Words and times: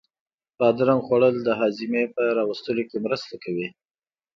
بادرنگ 0.57 1.01
خوړل 1.05 1.35
د 1.43 1.49
هاضمې 1.59 2.03
په 2.15 2.23
را 2.37 2.43
وستلو 2.49 2.83
کې 2.89 2.97
مرسته 3.05 3.33
کوي. 3.43 3.67